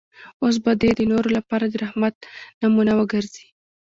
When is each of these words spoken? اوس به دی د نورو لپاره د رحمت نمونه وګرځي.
اوس 0.43 0.55
به 0.63 0.71
دی 0.81 0.89
د 0.95 1.01
نورو 1.11 1.29
لپاره 1.37 1.65
د 1.67 1.73
رحمت 1.83 2.15
نمونه 2.61 2.93
وګرځي. 2.95 3.47